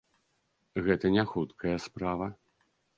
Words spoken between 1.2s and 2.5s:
хуткая справа.